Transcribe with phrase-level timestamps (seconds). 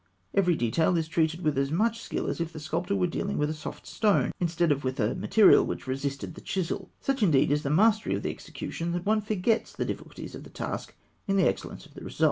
[0.33, 3.51] Every detail is treated with as much skill as if the sculptor were dealing with
[3.51, 6.89] a soft stone instead of with a material which resisted the chisel.
[6.99, 10.49] Such, indeed, is the mastery of the execution, that one forgets the difficulties of the
[10.49, 10.95] task
[11.27, 12.01] in the excellence of the results.
[12.01, 12.17] [Illustration: Fig.
[12.17, 12.19] 200.